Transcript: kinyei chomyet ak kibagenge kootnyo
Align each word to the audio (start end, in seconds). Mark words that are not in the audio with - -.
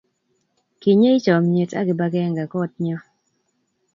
kinyei 0.81 1.21
chomyet 1.25 1.71
ak 1.79 1.85
kibagenge 1.87 2.43
kootnyo 2.51 2.97